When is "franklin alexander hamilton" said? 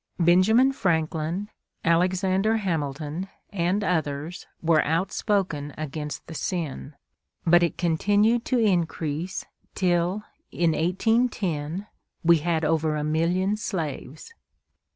0.71-3.27